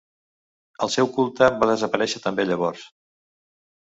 El 0.85 0.91
seu 0.95 1.11
culte 1.19 1.51
va 1.59 1.69
desaparèixer 1.73 2.23
també 2.27 2.47
llavors. 2.49 2.89